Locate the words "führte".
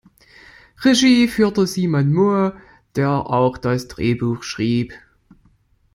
1.27-1.67